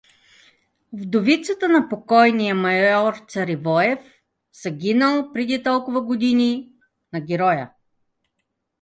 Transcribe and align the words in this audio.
—Вдовицата 0.99 1.69
на 1.69 1.89
покойния 1.89 2.55
майор 2.55 3.13
Царивоев, 3.27 3.99
загинал 4.63 5.31
преди 5.33 5.63
толкова 5.63 6.01
години…— 6.01 6.71
На 7.13 7.21
героя? 7.21 7.71